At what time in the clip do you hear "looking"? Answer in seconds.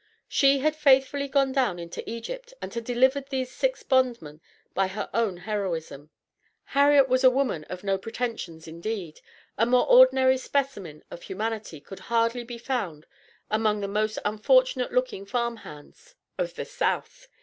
14.91-15.23